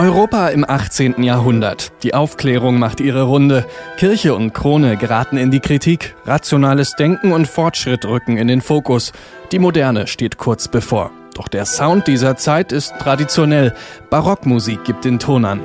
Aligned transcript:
Europa 0.00 0.48
im 0.48 0.64
18. 0.66 1.22
Jahrhundert. 1.22 1.92
Die 2.04 2.14
Aufklärung 2.14 2.78
macht 2.78 3.02
ihre 3.02 3.24
Runde. 3.24 3.66
Kirche 3.98 4.34
und 4.34 4.54
Krone 4.54 4.96
geraten 4.96 5.36
in 5.36 5.50
die 5.50 5.60
Kritik. 5.60 6.14
Rationales 6.24 6.94
Denken 6.96 7.32
und 7.32 7.46
Fortschritt 7.46 8.06
rücken 8.06 8.38
in 8.38 8.48
den 8.48 8.62
Fokus. 8.62 9.12
Die 9.52 9.58
Moderne 9.58 10.06
steht 10.06 10.38
kurz 10.38 10.68
bevor. 10.68 11.10
Doch 11.34 11.48
der 11.48 11.66
Sound 11.66 12.06
dieser 12.06 12.38
Zeit 12.38 12.72
ist 12.72 12.94
traditionell. 12.98 13.74
Barockmusik 14.08 14.84
gibt 14.84 15.04
den 15.04 15.18
Ton 15.18 15.44
an. 15.44 15.60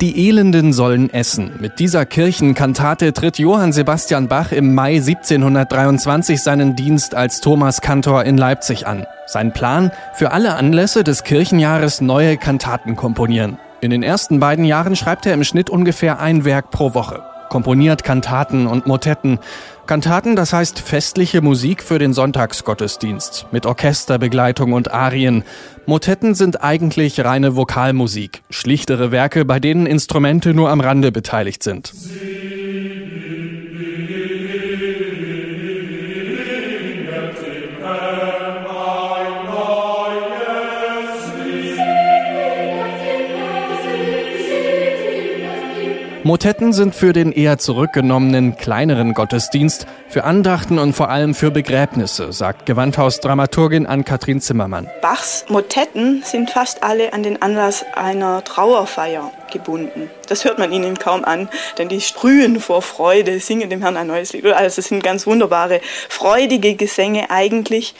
Die 0.00 0.28
Elenden 0.28 0.72
sollen 0.72 1.12
essen. 1.12 1.50
Mit 1.60 1.78
dieser 1.78 2.06
Kirchenkantate 2.06 3.12
tritt 3.12 3.38
Johann 3.38 3.74
Sebastian 3.74 4.28
Bach 4.28 4.50
im 4.50 4.74
Mai 4.74 4.96
1723 4.96 6.42
seinen 6.42 6.74
Dienst 6.74 7.14
als 7.14 7.42
Thomaskantor 7.42 8.24
in 8.24 8.38
Leipzig 8.38 8.86
an. 8.86 9.04
Sein 9.26 9.52
Plan? 9.52 9.90
Für 10.14 10.32
alle 10.32 10.54
Anlässe 10.54 11.04
des 11.04 11.22
Kirchenjahres 11.22 12.00
neue 12.00 12.38
Kantaten 12.38 12.96
komponieren. 12.96 13.58
In 13.82 13.90
den 13.90 14.02
ersten 14.02 14.40
beiden 14.40 14.64
Jahren 14.64 14.96
schreibt 14.96 15.26
er 15.26 15.34
im 15.34 15.44
Schnitt 15.44 15.68
ungefähr 15.68 16.18
ein 16.18 16.46
Werk 16.46 16.70
pro 16.70 16.94
Woche 16.94 17.29
komponiert 17.50 18.02
Kantaten 18.02 18.66
und 18.66 18.86
Motetten. 18.86 19.38
Kantaten, 19.86 20.36
das 20.36 20.54
heißt 20.54 20.80
festliche 20.80 21.42
Musik 21.42 21.82
für 21.82 21.98
den 21.98 22.14
Sonntagsgottesdienst 22.14 23.48
mit 23.52 23.66
Orchesterbegleitung 23.66 24.72
und 24.72 24.90
Arien. 24.92 25.44
Motetten 25.84 26.34
sind 26.34 26.62
eigentlich 26.62 27.22
reine 27.22 27.56
Vokalmusik, 27.56 28.42
schlichtere 28.48 29.10
Werke, 29.10 29.44
bei 29.44 29.60
denen 29.60 29.84
Instrumente 29.84 30.54
nur 30.54 30.70
am 30.70 30.80
Rande 30.80 31.12
beteiligt 31.12 31.62
sind. 31.62 31.92
Motetten 46.30 46.72
sind 46.72 46.94
für 46.94 47.12
den 47.12 47.32
eher 47.32 47.58
zurückgenommenen, 47.58 48.56
kleineren 48.56 49.14
Gottesdienst, 49.14 49.88
für 50.08 50.22
Andachten 50.22 50.78
und 50.78 50.92
vor 50.92 51.08
allem 51.08 51.34
für 51.34 51.50
Begräbnisse, 51.50 52.32
sagt 52.32 52.66
Gewandhausdramaturgin 52.66 53.84
Ann-Kathrin 53.84 54.40
Zimmermann. 54.40 54.88
Bachs 55.02 55.44
Motetten 55.48 56.22
sind 56.24 56.50
fast 56.50 56.84
alle 56.84 57.14
an 57.14 57.24
den 57.24 57.42
Anlass 57.42 57.84
einer 57.96 58.44
Trauerfeier 58.44 59.32
gebunden. 59.50 60.10
Das 60.28 60.44
hört 60.44 60.58
man 60.58 60.72
ihnen 60.72 60.98
kaum 60.98 61.24
an, 61.24 61.48
denn 61.78 61.88
die 61.88 62.00
sprühen 62.00 62.60
vor 62.60 62.82
Freude, 62.82 63.40
singen 63.40 63.70
dem 63.70 63.82
Herrn 63.82 63.96
ein 63.96 64.06
neues 64.06 64.32
Lied. 64.32 64.46
Also 64.46 64.80
es 64.80 64.88
sind 64.88 65.02
ganz 65.02 65.26
wunderbare, 65.26 65.80
freudige 66.08 66.74
Gesänge 66.74 67.30
eigentlich, 67.30 67.94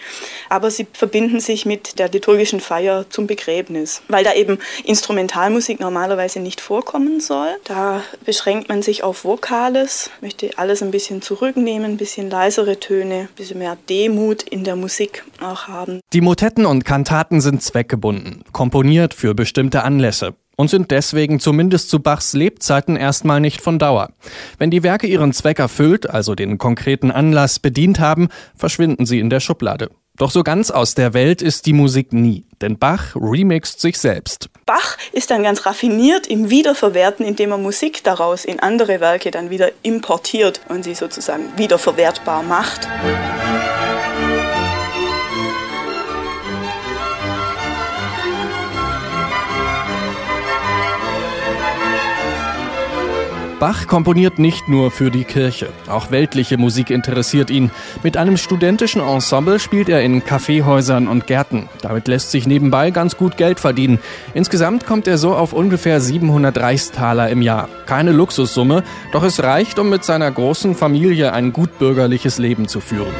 aber 0.49 0.71
sie 0.71 0.87
verbinden 0.93 1.41
sich 1.41 1.66
mit 1.66 1.99
der 1.99 2.09
liturgischen 2.09 2.60
Feier 2.60 3.06
zum 3.10 3.27
Begräbnis, 3.27 4.03
weil 4.09 4.25
da 4.25 4.34
eben 4.34 4.59
Instrumentalmusik 4.84 5.81
normalerweise 5.81 6.41
nicht 6.41 6.60
vorkommen 6.60 7.21
soll. 7.21 7.49
Da 7.65 8.03
beschränkt 8.25 8.69
man 8.69 8.83
sich 8.83 9.03
auf 9.03 9.25
Vokales, 9.25 10.10
möchte 10.21 10.50
alles 10.56 10.83
ein 10.83 10.91
bisschen 10.91 11.22
zurücknehmen, 11.22 11.93
ein 11.93 11.97
bisschen 11.97 12.31
leisere 12.31 12.78
Töne, 12.78 13.28
ein 13.31 13.37
bisschen 13.37 13.59
mehr 13.59 13.77
Demut 13.89 14.43
in 14.43 14.65
der 14.65 14.77
Musik 14.77 15.25
auch 15.41 15.69
haben. 15.69 16.00
Die 16.12 16.21
Motetten 16.21 16.66
und 16.66 16.84
Kantaten 16.84 17.41
sind 17.41 17.62
zweckgebunden, 17.62 18.44
komponiert 18.53 19.15
für 19.15 19.34
bestimmte 19.34 19.83
Anlässe 19.83 20.34
und 20.60 20.69
sind 20.69 20.91
deswegen 20.91 21.41
zumindest 21.41 21.88
zu 21.88 22.00
Bachs 22.00 22.34
Lebzeiten 22.34 22.94
erstmal 22.94 23.41
nicht 23.41 23.62
von 23.62 23.78
Dauer. 23.78 24.10
Wenn 24.59 24.71
die 24.71 24.82
Werke 24.82 25.06
ihren 25.06 25.32
Zweck 25.32 25.59
erfüllt, 25.59 26.10
also 26.10 26.34
den 26.34 26.59
konkreten 26.59 27.10
Anlass 27.10 27.59
bedient 27.59 27.98
haben, 27.98 28.28
verschwinden 28.54 29.06
sie 29.06 29.21
in 29.21 29.31
der 29.31 29.41
Schublade. 29.41 29.88
Doch 30.19 30.31
so 30.31 30.43
ganz 30.43 30.71
aus 30.71 30.94
der 30.94 31.15
Welt 31.15 31.41
ist 31.41 31.65
die 31.65 31.72
Musik 31.72 32.12
nie, 32.12 32.44
denn 32.60 32.78
Bach 32.78 33.16
remixt 33.16 33.81
sich 33.81 33.97
selbst. 33.97 34.50
Bach 34.66 34.98
ist 35.12 35.31
dann 35.31 35.43
ganz 35.43 35.65
raffiniert 35.65 36.26
im 36.26 36.50
Wiederverwerten, 36.50 37.25
indem 37.25 37.53
er 37.53 37.59
Musik 37.59 38.04
daraus 38.04 38.44
in 38.44 38.60
andere 38.60 39.00
Werke 39.00 39.31
dann 39.31 39.48
wieder 39.48 39.71
importiert 39.82 40.60
und 40.69 40.84
sie 40.84 40.94
sozusagen 40.94 41.44
wiederverwertbar 41.56 42.42
macht. 42.42 42.87
Bach 53.60 53.87
komponiert 53.87 54.38
nicht 54.38 54.69
nur 54.69 54.91
für 54.91 55.10
die 55.10 55.25
Kirche. 55.25 55.69
Auch 55.87 56.10
weltliche 56.10 56.56
Musik 56.56 56.88
interessiert 56.88 57.50
ihn. 57.50 57.71
Mit 58.03 58.16
einem 58.16 58.38
studentischen 58.38 59.03
Ensemble 59.03 59.60
spielt 59.60 59.91
er 59.91 60.00
in 60.00 60.25
Kaffeehäusern 60.25 61.06
und 61.06 61.26
Gärten. 61.26 61.69
Damit 61.82 62.09
lässt 62.09 62.31
sich 62.31 62.47
nebenbei 62.47 62.91
ganz 62.91 63.19
gut 63.19 63.37
Geld 63.37 63.60
verdienen. 63.60 63.98
Insgesamt 64.32 64.87
kommt 64.87 65.06
er 65.06 65.19
so 65.19 65.34
auf 65.34 65.53
ungefähr 65.53 66.00
700 66.00 66.56
Reichstaler 66.56 67.28
im 67.28 67.43
Jahr. 67.43 67.69
Keine 67.84 68.12
Luxussumme, 68.12 68.82
doch 69.12 69.25
es 69.25 69.43
reicht, 69.43 69.78
um 69.78 69.91
mit 69.91 70.04
seiner 70.04 70.31
großen 70.31 70.75
Familie 70.75 71.34
ein 71.34 71.53
gutbürgerliches 71.53 72.38
Leben 72.38 72.66
zu 72.66 72.81
führen. 72.81 73.12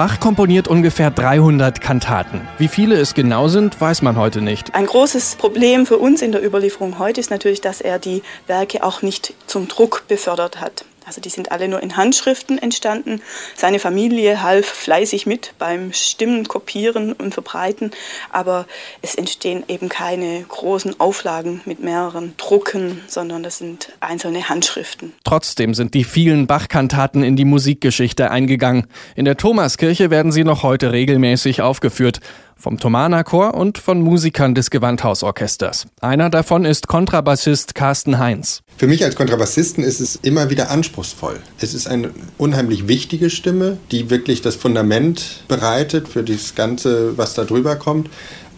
Bach 0.00 0.18
komponiert 0.18 0.66
ungefähr 0.66 1.10
300 1.10 1.82
Kantaten. 1.82 2.40
Wie 2.56 2.68
viele 2.68 2.96
es 2.96 3.12
genau 3.12 3.48
sind, 3.48 3.78
weiß 3.82 4.00
man 4.00 4.16
heute 4.16 4.40
nicht. 4.40 4.74
Ein 4.74 4.86
großes 4.86 5.34
Problem 5.34 5.84
für 5.84 5.98
uns 5.98 6.22
in 6.22 6.32
der 6.32 6.42
Überlieferung 6.42 6.98
heute 6.98 7.20
ist 7.20 7.30
natürlich, 7.30 7.60
dass 7.60 7.82
er 7.82 7.98
die 7.98 8.22
Werke 8.46 8.82
auch 8.82 9.02
nicht 9.02 9.34
zum 9.46 9.68
Druck 9.68 10.04
befördert 10.08 10.58
hat. 10.58 10.86
Also 11.10 11.20
die 11.20 11.28
sind 11.28 11.50
alle 11.50 11.66
nur 11.66 11.82
in 11.82 11.96
Handschriften 11.96 12.56
entstanden. 12.56 13.20
Seine 13.56 13.80
Familie 13.80 14.44
half 14.44 14.64
fleißig 14.64 15.26
mit 15.26 15.54
beim 15.58 15.92
Stimmen, 15.92 16.46
Kopieren 16.46 17.14
und 17.14 17.34
Verbreiten, 17.34 17.90
aber 18.30 18.64
es 19.02 19.16
entstehen 19.16 19.64
eben 19.66 19.88
keine 19.88 20.44
großen 20.46 21.00
Auflagen 21.00 21.62
mit 21.64 21.80
mehreren 21.80 22.34
Drucken, 22.36 23.00
sondern 23.08 23.42
das 23.42 23.58
sind 23.58 23.92
einzelne 23.98 24.48
Handschriften. 24.48 25.12
Trotzdem 25.24 25.74
sind 25.74 25.94
die 25.94 26.04
vielen 26.04 26.46
Bach-Kantaten 26.46 27.24
in 27.24 27.34
die 27.34 27.44
Musikgeschichte 27.44 28.30
eingegangen. 28.30 28.86
In 29.16 29.24
der 29.24 29.36
Thomaskirche 29.36 30.10
werden 30.10 30.30
sie 30.30 30.44
noch 30.44 30.62
heute 30.62 30.92
regelmäßig 30.92 31.60
aufgeführt 31.60 32.20
vom 32.60 32.78
Thomaner 32.78 33.24
Chor 33.24 33.54
und 33.54 33.78
von 33.78 34.02
Musikern 34.02 34.54
des 34.54 34.70
Gewandhausorchesters. 34.70 35.86
Einer 36.00 36.30
davon 36.30 36.64
ist 36.64 36.86
Kontrabassist 36.86 37.74
Carsten 37.74 38.18
Heinz. 38.18 38.62
Für 38.76 38.86
mich 38.86 39.02
als 39.04 39.16
Kontrabassisten 39.16 39.82
ist 39.82 40.00
es 40.00 40.16
immer 40.16 40.50
wieder 40.50 40.70
anspruchsvoll. 40.70 41.40
Es 41.58 41.74
ist 41.74 41.88
eine 41.88 42.10
unheimlich 42.38 42.86
wichtige 42.86 43.30
Stimme, 43.30 43.78
die 43.90 44.10
wirklich 44.10 44.42
das 44.42 44.56
Fundament 44.56 45.44
bereitet 45.48 46.08
für 46.08 46.22
das 46.22 46.54
Ganze, 46.54 47.16
was 47.18 47.34
da 47.34 47.44
drüber 47.44 47.76
kommt 47.76 48.10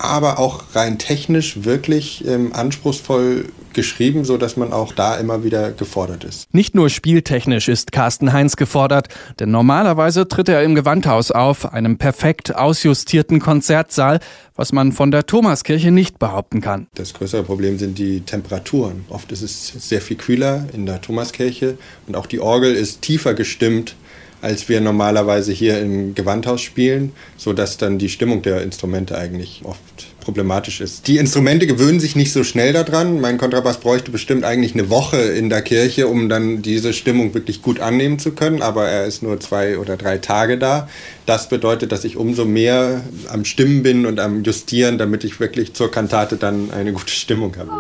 aber 0.03 0.41
auch 0.41 0.65
rein 0.75 0.99
technisch 0.99 1.65
wirklich 1.65 2.27
ähm, 2.27 2.53
anspruchsvoll 2.53 3.47
geschrieben, 3.75 4.25
so 4.25 4.37
dass 4.37 4.57
man 4.57 4.73
auch 4.73 4.93
da 4.93 5.17
immer 5.17 5.45
wieder 5.45 5.73
gefordert 5.73 6.25
ist. 6.25 6.53
Nicht 6.55 6.75
nur 6.75 6.89
spieltechnisch 6.89 7.69
ist 7.69 7.93
Carsten 7.93 8.33
Heinz 8.33 8.57
gefordert, 8.57 9.09
denn 9.39 9.51
normalerweise 9.51 10.29
tritt 10.29 10.49
er 10.49 10.63
im 10.63 10.75
Gewandhaus 10.75 11.31
auf, 11.31 11.73
einem 11.73 11.99
perfekt 11.99 12.55
ausjustierten 12.55 13.41
Konzertsaal, 13.41 14.21
was 14.55 14.73
man 14.73 14.93
von 14.93 15.11
der 15.11 15.27
Thomaskirche 15.27 15.91
nicht 15.91 16.19
behaupten 16.19 16.61
kann. 16.61 16.87
Das 16.95 17.15
größere 17.15 17.43
Problem 17.43 17.79
sind 17.79 17.99
die 17.99 18.21
Temperaturen. 18.21 19.05
Oft 19.09 19.33
ist 19.33 19.43
es 19.43 19.69
sehr 19.69 20.01
viel 20.01 20.17
kühler 20.17 20.67
in 20.73 20.87
der 20.87 21.01
Thomaskirche 21.01 21.79
und 22.07 22.17
auch 22.17 22.27
die 22.27 22.41
Orgel 22.41 22.75
ist 22.75 23.03
tiefer 23.03 23.35
gestimmt 23.35 23.95
als 24.43 24.69
wir 24.69 24.81
normalerweise 24.81 25.53
hier 25.53 25.81
im 25.81 26.15
Gewandhaus 26.15 26.61
spielen, 26.61 27.13
sodass 27.37 27.79
dann 27.79 27.99
die 27.99 28.09
Stimmung 28.09 28.43
der 28.43 28.63
Instrumente 28.63 29.17
eigentlich 29.17 29.63
oft 29.65 30.12
problematisch 30.23 30.81
ist. 30.81 31.07
Die 31.09 31.19
Instrumente 31.19 31.67
gewöhnen 31.67 32.01
sich 32.01 32.17
nicht 32.17 32.33
so 32.33 32.45
schnell 32.45 32.73
daran. 32.73 33.21
Mein 33.21 33.37
Kontrabass 33.37 33.79
bräuchte 33.79 34.11
bestimmt 34.11 34.45
eigentlich 34.45 34.73
eine 34.73 34.89
Woche 34.89 35.19
in 35.19 35.51
der 35.51 35.61
Kirche, 35.61 36.09
um 36.09 36.29
dann 36.29 36.63
diese 36.63 36.93
Stimmung 36.93 37.35
wirklich 37.35 37.61
gut 37.61 37.81
annehmen 37.81 38.19
zu 38.19 38.33
können, 38.33 38.63
aber 38.63 38.89
er 38.89 39.05
ist 39.05 39.23
nur 39.23 39.39
zwei 39.41 39.79
oder 39.79 39.97
drei 39.97 40.19
Tage 40.19 40.57
da. 40.57 40.89
Das 41.27 41.49
bedeutet, 41.49 41.93
dass 41.93 42.05
ich 42.05 42.17
umso 42.17 42.45
mehr 42.45 43.03
am 43.29 43.45
Stimmen 43.45 43.83
bin 43.83 44.07
und 44.07 44.19
am 44.21 44.43
Justieren, 44.43 44.97
damit 44.97 45.25
ich 45.25 45.41
wirklich 45.41 45.75
zur 45.75 45.91
Kantate 45.91 46.37
dann 46.37 46.71
eine 46.71 46.93
gute 46.93 47.13
Stimmung 47.13 47.55
habe. 47.57 47.71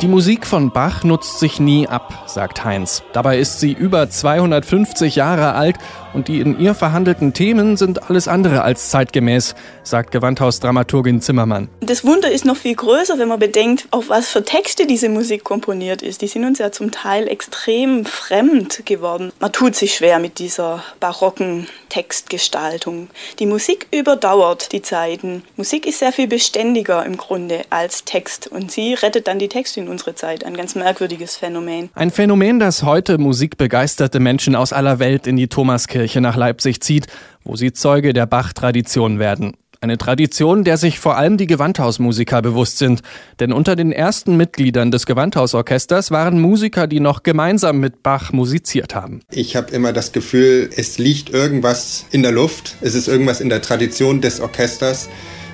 Die 0.00 0.06
Musik 0.06 0.46
von 0.46 0.70
Bach 0.70 1.02
nutzt 1.02 1.40
sich 1.40 1.58
nie 1.58 1.88
ab, 1.88 2.22
sagt 2.26 2.64
Heinz. 2.64 3.02
Dabei 3.12 3.38
ist 3.38 3.58
sie 3.58 3.72
über 3.72 4.08
250 4.08 5.16
Jahre 5.16 5.54
alt 5.54 5.76
und 6.14 6.28
die 6.28 6.40
in 6.40 6.58
ihr 6.58 6.74
verhandelten 6.74 7.32
Themen 7.32 7.76
sind 7.76 8.08
alles 8.08 8.28
andere 8.28 8.62
als 8.62 8.90
zeitgemäß, 8.90 9.54
sagt 9.82 10.10
Gewandhausdramaturgin 10.10 11.20
Zimmermann. 11.20 11.68
Das 11.80 12.04
Wunder 12.04 12.30
ist 12.30 12.44
noch 12.44 12.56
viel 12.56 12.74
größer, 12.74 13.18
wenn 13.18 13.28
man 13.28 13.38
bedenkt, 13.38 13.86
auf 13.90 14.08
was 14.08 14.28
für 14.28 14.44
Texte 14.44 14.86
diese 14.86 15.08
Musik 15.08 15.44
komponiert 15.44 16.02
ist. 16.02 16.22
Die 16.22 16.26
sind 16.26 16.44
uns 16.44 16.58
ja 16.58 16.72
zum 16.72 16.90
Teil 16.90 17.28
extrem 17.28 18.04
fremd 18.04 18.84
geworden. 18.86 19.32
Man 19.40 19.52
tut 19.52 19.74
sich 19.74 19.94
schwer 19.94 20.18
mit 20.18 20.38
dieser 20.38 20.82
barocken 21.00 21.66
Textgestaltung. 21.88 23.08
Die 23.38 23.46
Musik 23.46 23.86
überdauert 23.92 24.72
die 24.72 24.82
Zeiten. 24.82 25.42
Musik 25.56 25.86
ist 25.86 25.98
sehr 25.98 26.12
viel 26.12 26.28
beständiger 26.28 27.04
im 27.04 27.16
Grunde 27.16 27.62
als 27.70 28.04
Text 28.04 28.46
und 28.46 28.70
sie 28.70 28.94
rettet 28.94 29.26
dann 29.26 29.38
die 29.38 29.48
Texte 29.48 29.80
in 29.80 29.88
unsere 29.88 30.14
Zeit. 30.14 30.44
Ein 30.44 30.56
ganz 30.56 30.74
merkwürdiges 30.74 31.36
Phänomen. 31.36 31.90
Ein 31.94 32.10
Phänomen, 32.10 32.58
das 32.58 32.82
heute 32.82 33.18
musikbegeisterte 33.18 34.20
Menschen 34.20 34.54
aus 34.54 34.72
aller 34.72 34.98
Welt 34.98 35.26
in 35.26 35.36
die 35.36 35.48
Thomaskirche 35.48 35.97
Kirche 35.98 36.20
nach 36.20 36.36
Leipzig 36.36 36.80
zieht, 36.80 37.08
wo 37.42 37.56
sie 37.56 37.72
Zeuge 37.72 38.12
der 38.12 38.24
Bach-Tradition 38.24 39.18
werden. 39.18 39.54
Eine 39.80 39.98
Tradition, 39.98 40.62
der 40.62 40.76
sich 40.76 41.00
vor 41.00 41.16
allem 41.16 41.38
die 41.38 41.48
Gewandhausmusiker 41.48 42.40
bewusst 42.40 42.78
sind. 42.78 43.00
Denn 43.40 43.52
unter 43.52 43.74
den 43.74 43.90
ersten 43.90 44.36
Mitgliedern 44.36 44.92
des 44.92 45.06
Gewandhausorchesters 45.06 46.12
waren 46.12 46.40
Musiker, 46.40 46.86
die 46.86 47.00
noch 47.00 47.24
gemeinsam 47.24 47.80
mit 47.80 48.04
Bach 48.04 48.32
musiziert 48.32 48.94
haben. 48.94 49.22
Ich 49.32 49.56
habe 49.56 49.72
immer 49.72 49.92
das 49.92 50.12
Gefühl, 50.12 50.70
es 50.76 50.98
liegt 50.98 51.30
irgendwas 51.30 52.06
in 52.12 52.22
der 52.22 52.32
Luft. 52.32 52.76
Es 52.80 52.94
ist 52.94 53.08
irgendwas 53.08 53.40
in 53.40 53.48
der 53.48 53.60
Tradition 53.60 54.20
des 54.20 54.40
Orchesters, 54.40 55.08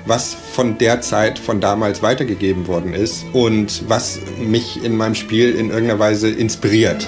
was 0.05 0.35
von 0.53 0.77
der 0.77 1.01
Zeit, 1.01 1.39
von 1.39 1.59
damals 1.59 2.03
weitergegeben 2.03 2.67
worden 2.67 2.93
ist 2.93 3.25
und 3.33 3.83
was 3.87 4.19
mich 4.39 4.83
in 4.83 4.95
meinem 4.95 5.15
Spiel 5.15 5.55
in 5.55 5.71
irgendeiner 5.71 5.97
Weise 5.97 6.29
inspiriert. 6.29 7.07